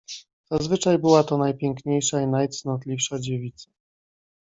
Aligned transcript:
"Zazwyczaj 0.51 0.99
była 0.99 1.23
to 1.23 1.37
najpiękniejsza 1.37 2.21
i 2.21 2.27
najcnotliwsza 2.27 3.19
dziewica." 3.19 3.69